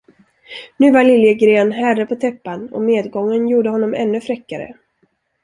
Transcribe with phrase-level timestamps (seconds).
[0.77, 4.77] Nu var Liljegren herre på täppan och medgången gjorde honom ännu fräckare.